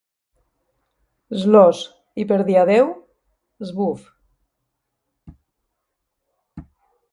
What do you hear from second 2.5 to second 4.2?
«adéu», «zwvf».